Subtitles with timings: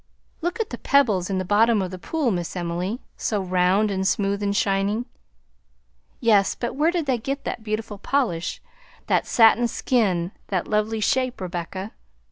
[0.41, 4.07] Look at the pebbles in the bottom of the pool, Miss Emily, so round and
[4.07, 5.05] smooth and shining."
[6.19, 8.63] "Yes, but where did they get that beautiful polish,
[9.05, 11.91] that satin skin, that lovely shape, Rebecca?